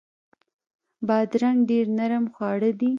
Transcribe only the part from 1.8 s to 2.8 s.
نرم خواړه